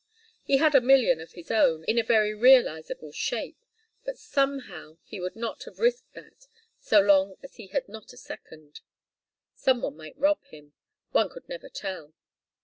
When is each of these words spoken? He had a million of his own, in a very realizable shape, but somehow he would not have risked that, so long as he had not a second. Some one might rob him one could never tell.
He 0.43 0.57
had 0.57 0.73
a 0.73 0.81
million 0.81 1.21
of 1.21 1.33
his 1.33 1.51
own, 1.51 1.83
in 1.83 1.99
a 1.99 2.03
very 2.03 2.33
realizable 2.33 3.11
shape, 3.11 3.59
but 4.03 4.17
somehow 4.17 4.97
he 5.05 5.19
would 5.19 5.35
not 5.35 5.63
have 5.65 5.77
risked 5.77 6.13
that, 6.15 6.47
so 6.79 6.99
long 6.99 7.35
as 7.43 7.57
he 7.57 7.67
had 7.67 7.87
not 7.87 8.11
a 8.11 8.17
second. 8.17 8.81
Some 9.53 9.79
one 9.83 9.95
might 9.95 10.17
rob 10.17 10.43
him 10.45 10.73
one 11.11 11.29
could 11.29 11.47
never 11.47 11.69
tell. 11.69 12.15